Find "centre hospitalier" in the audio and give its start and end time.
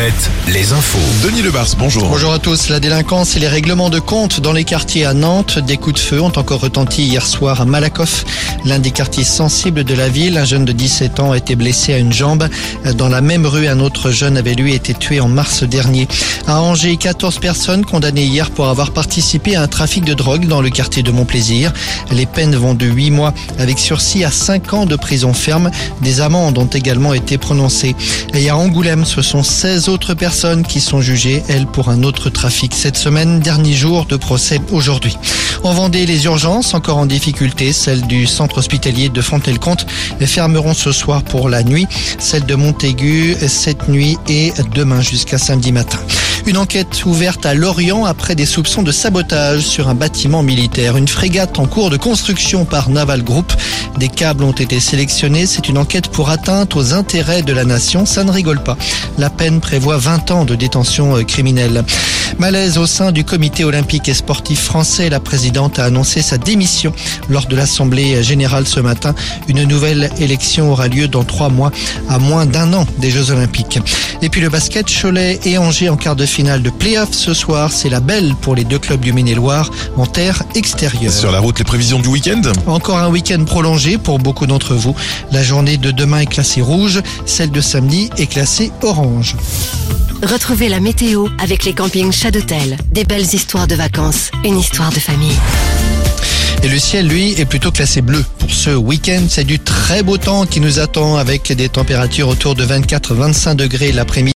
38.26-39.08